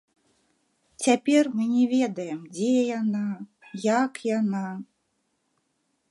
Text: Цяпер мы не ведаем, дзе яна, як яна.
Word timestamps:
Цяпер 1.07 1.49
мы 1.57 1.63
не 1.73 1.83
ведаем, 1.91 2.39
дзе 2.55 2.69
яна, 2.99 3.25
як 3.89 4.13
яна. 4.31 4.65